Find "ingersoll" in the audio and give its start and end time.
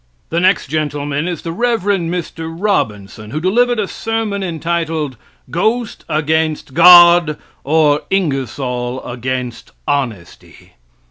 8.09-9.03